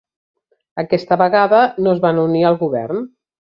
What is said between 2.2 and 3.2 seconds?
unir al govern.